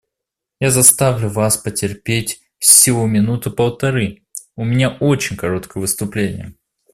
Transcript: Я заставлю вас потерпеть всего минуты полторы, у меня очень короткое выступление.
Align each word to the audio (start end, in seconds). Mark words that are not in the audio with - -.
Я 0.59 0.71
заставлю 0.71 1.29
вас 1.29 1.57
потерпеть 1.57 2.41
всего 2.57 3.05
минуты 3.05 3.51
полторы, 3.51 4.25
у 4.55 4.65
меня 4.65 4.97
очень 4.99 5.37
короткое 5.37 5.81
выступление. 5.81 6.55